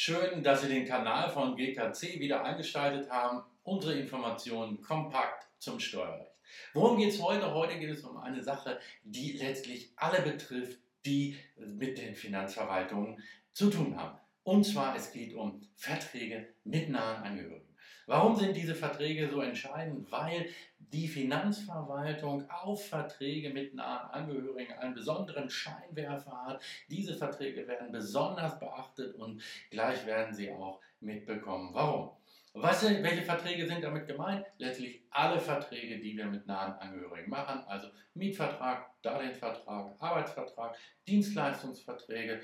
[0.00, 3.42] Schön, dass Sie den Kanal von GKC wieder eingeschaltet haben.
[3.64, 6.30] Unsere Informationen kompakt zum Steuerrecht.
[6.72, 7.52] Worum geht es heute?
[7.52, 13.20] Heute geht es um eine Sache, die letztlich alle betrifft, die mit den Finanzverwaltungen
[13.52, 14.16] zu tun haben.
[14.44, 17.67] Und zwar, es geht um Verträge mit nahen Angehörigen.
[18.08, 20.10] Warum sind diese Verträge so entscheidend?
[20.10, 26.62] Weil die Finanzverwaltung auf Verträge mit nahen Angehörigen einen besonderen Scheinwerfer hat.
[26.88, 31.68] Diese Verträge werden besonders beachtet und gleich werden sie auch mitbekommen.
[31.74, 32.12] Warum?
[32.54, 34.46] Was welche Verträge sind damit gemeint?
[34.56, 40.74] Letztlich alle Verträge, die wir mit nahen Angehörigen machen, also Mietvertrag, Darlehensvertrag, Arbeitsvertrag,
[41.06, 42.40] Dienstleistungsverträge,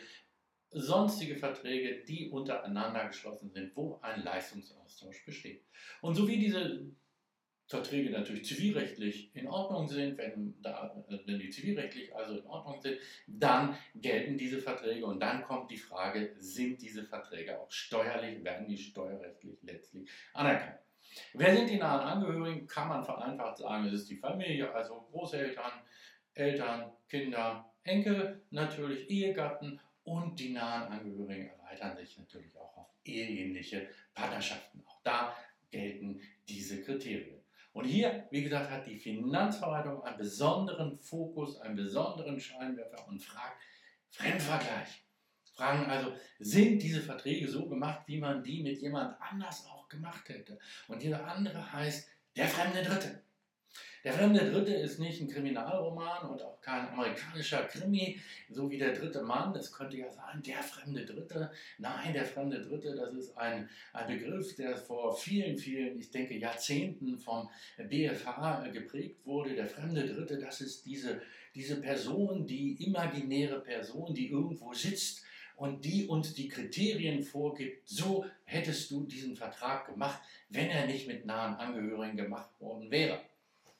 [0.75, 5.65] sonstige Verträge, die untereinander geschlossen sind, wo ein Leistungsaustausch besteht.
[6.03, 6.87] Und so wie diese
[7.67, 12.99] Verträge natürlich zivilrechtlich in Ordnung sind, wenn, da, wenn die zivilrechtlich also in Ordnung sind,
[13.27, 18.67] dann gelten diese Verträge und dann kommt die Frage, sind diese Verträge auch steuerlich, werden
[18.67, 20.79] die steuerrechtlich letztlich anerkannt?
[21.33, 22.67] Wer sind die nahen Angehörigen?
[22.67, 25.73] Kann man vereinfacht sagen, es ist die Familie, also Großeltern,
[26.35, 33.89] Eltern, Kinder, Enkel, natürlich Ehegatten und die nahen Angehörigen erweitern sich natürlich auch auf eheähnliche
[34.15, 34.83] Partnerschaften.
[34.87, 35.35] Auch da
[35.71, 37.41] gelten diese Kriterien.
[37.73, 43.61] Und hier, wie gesagt, hat die Finanzverwaltung einen besonderen Fokus, einen besonderen Scheinwerfer und fragt
[44.11, 45.03] Fremdvergleich.
[45.55, 50.29] Fragen also, sind diese Verträge so gemacht, wie man die mit jemand anders auch gemacht
[50.29, 50.59] hätte?
[50.89, 53.23] Und dieser andere heißt der fremde Dritte.
[54.05, 58.93] Der fremde Dritte ist nicht ein Kriminalroman und auch kein amerikanischer Krimi, so wie der
[58.93, 59.57] dritte Mann.
[59.57, 61.51] Es könnte ja sein, der fremde Dritte.
[61.79, 66.37] Nein, der fremde Dritte, das ist ein, ein Begriff, der vor vielen, vielen, ich denke,
[66.37, 67.49] Jahrzehnten vom
[67.79, 69.55] BFH geprägt wurde.
[69.55, 71.23] Der fremde Dritte, das ist diese,
[71.55, 75.25] diese Person, die imaginäre Person, die irgendwo sitzt
[75.57, 80.21] und die uns die Kriterien vorgibt, so hättest du diesen Vertrag gemacht,
[80.51, 83.23] wenn er nicht mit nahen Angehörigen gemacht worden wäre.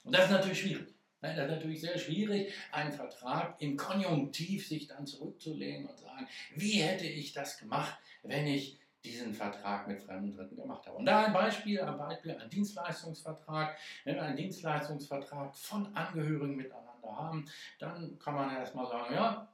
[0.05, 0.95] Und das ist natürlich schwierig.
[1.21, 6.81] Das ist natürlich sehr schwierig, einen Vertrag im Konjunktiv sich dann zurückzulehnen und sagen, wie
[6.81, 10.97] hätte ich das gemacht, wenn ich diesen Vertrag mit fremden Dritten gemacht habe.
[10.97, 13.77] Und da ein Beispiel, ein Beispiel, ein Dienstleistungsvertrag.
[14.03, 17.45] Wenn wir einen Dienstleistungsvertrag von Angehörigen miteinander haben,
[17.79, 19.47] dann kann man erstmal sagen, ja,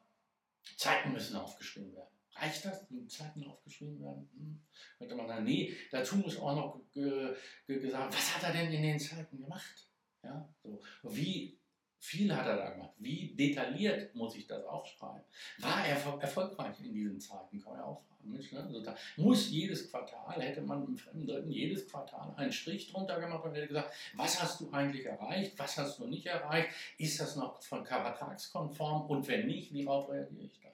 [0.78, 2.08] Zeiten müssen aufgeschrieben werden.
[2.36, 4.30] Reicht das, wenn Zeiten aufgeschrieben werden?
[4.34, 4.62] Hm.
[4.98, 6.82] Könnte man sagen, nee, dazu muss auch noch
[7.68, 9.91] gesagt, was hat er denn in den Zeiten gemacht?
[10.24, 10.82] Ja, so.
[11.04, 11.60] Wie
[12.02, 12.94] viel hat er da gemacht?
[12.98, 15.24] Wie detailliert muss ich das aufschreiben?
[15.60, 17.62] War er erfolgreich in diesen Zeiten?
[17.62, 18.32] Kann man ja auch fragen.
[18.32, 18.60] Nicht, ne?
[18.60, 23.44] also muss jedes Quartal, hätte man im fremden Dritten jedes Quartal einen Strich drunter gemacht
[23.46, 25.58] und hätte gesagt, was hast du eigentlich erreicht?
[25.58, 26.70] Was hast du nicht erreicht?
[26.98, 29.10] Ist das noch von vertragskonform?
[29.10, 30.72] Und wenn nicht, wie reagiere ich dann?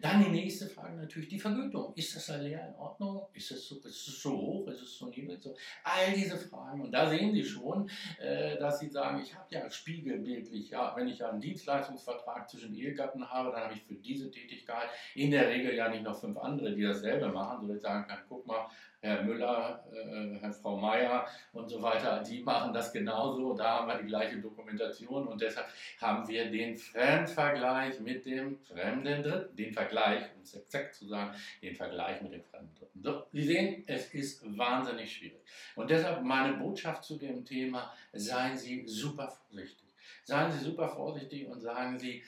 [0.00, 1.92] Dann die nächste Frage natürlich die Vergütung.
[1.94, 3.26] Ist das Salär in Ordnung?
[3.32, 4.68] Ist es so, so hoch?
[4.68, 5.42] Ist es so niedrig?
[5.42, 6.80] So, all diese Fragen.
[6.82, 7.88] Und da sehen Sie schon,
[8.18, 12.74] äh, dass Sie sagen, ich habe ja spiegelbildlich, ja, wenn ich ja einen Dienstleistungsvertrag zwischen
[12.74, 16.36] Ehegatten habe, dann habe ich für diese Tätigkeit in der Regel ja nicht noch fünf
[16.38, 18.66] andere, die dasselbe machen, sodass ich sagen kann, guck mal,
[19.04, 23.52] Herr Müller, äh, Herr Frau Meier und so weiter, die machen das genauso.
[23.52, 25.66] Da haben wir die gleiche Dokumentation und deshalb
[26.00, 29.56] haben wir den Fremdvergleich mit dem fremden Dritten.
[29.56, 33.02] Den Vergleich, um es exakt zu sagen, den Vergleich mit dem fremden Dritten.
[33.02, 35.42] So, Sie sehen, es ist wahnsinnig schwierig.
[35.76, 39.84] Und deshalb meine Botschaft zu dem Thema, seien Sie super vorsichtig.
[40.24, 42.22] Seien Sie super vorsichtig und sagen Sie,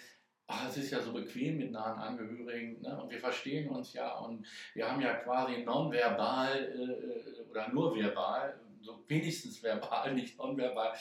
[0.49, 3.01] ach, es ist ja so bequem mit nahen Angehörigen ne?
[3.01, 8.59] und wir verstehen uns ja und wir haben ja quasi nonverbal äh, oder nur verbal,
[8.87, 10.93] so wenigstens verbal, nicht nonverbal.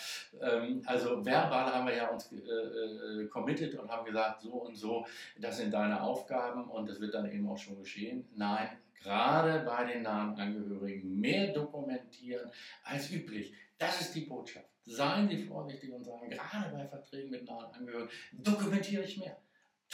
[0.41, 4.75] Ähm, also verbal haben wir ja uns äh, äh, committed und haben gesagt, so und
[4.75, 5.05] so,
[5.39, 8.27] das sind deine Aufgaben und das wird dann eben auch schon geschehen.
[8.35, 8.69] Nein,
[9.01, 12.49] gerade bei den nahen Angehörigen mehr dokumentieren
[12.83, 13.53] als üblich.
[13.77, 14.69] Das ist die Botschaft.
[14.87, 19.37] Seien Sie vorsichtig und sagen, gerade bei Verträgen mit nahen Angehörigen, dokumentiere ich mehr.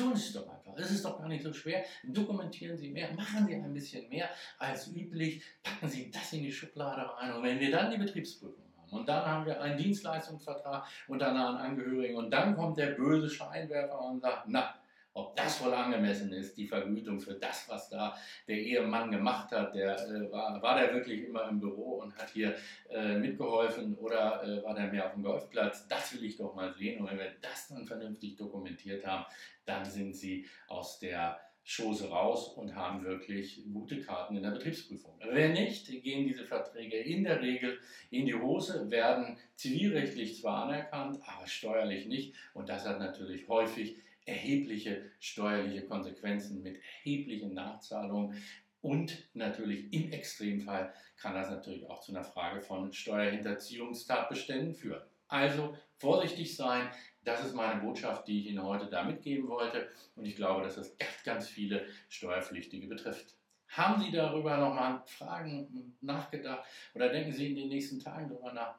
[0.02, 0.74] Tun Sie es doch einfach.
[0.78, 1.84] Es ist doch gar nicht so schwer.
[2.04, 6.52] Dokumentieren Sie mehr, machen Sie ein bisschen mehr als üblich, packen Sie das in die
[6.52, 7.34] Schublade rein.
[7.34, 11.58] Und wenn wir dann die Betriebsprüfung haben und dann haben wir einen Dienstleistungsvertrag unter nahen
[11.58, 14.74] Angehörigen und dann kommt der böse Scheinwerfer und sagt, na,
[15.14, 18.16] ob das wohl angemessen ist, die Vergütung für das, was da
[18.48, 22.30] der Ehemann gemacht hat, der, äh, war, war der wirklich immer im Büro und hat
[22.30, 22.56] hier
[22.90, 25.88] äh, mitgeholfen oder äh, war der mehr auf dem Golfplatz?
[25.88, 27.02] Das will ich doch mal sehen.
[27.02, 29.26] Und wenn wir das dann vernünftig dokumentiert haben,
[29.66, 35.20] dann sind sie aus der Chose raus und haben wirklich gute Karten in der Betriebsprüfung.
[35.30, 37.80] Wenn nicht, gehen diese Verträge in der Regel
[38.10, 42.34] in die Hose, werden zivilrechtlich zwar anerkannt, aber steuerlich nicht.
[42.54, 48.42] Und das hat natürlich häufig erhebliche steuerliche Konsequenzen mit erheblichen Nachzahlungen.
[48.82, 55.04] Und natürlich im Extremfall kann das natürlich auch zu einer Frage von Steuerhinterziehungstatbeständen führen.
[55.28, 56.90] Also vorsichtig sein,
[57.24, 59.88] das ist meine Botschaft, die ich Ihnen heute da mitgeben wollte.
[60.16, 63.36] Und ich glaube, dass das ganz, ganz viele Steuerpflichtige betrifft.
[63.68, 68.76] Haben Sie darüber nochmal Fragen nachgedacht oder denken Sie in den nächsten Tagen darüber nach?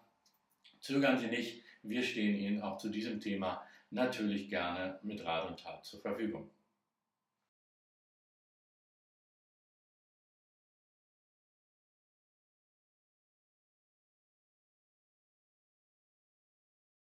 [0.81, 5.61] Zögern Sie nicht, wir stehen Ihnen auch zu diesem Thema natürlich gerne mit Rat und
[5.61, 6.51] Tat zur Verfügung.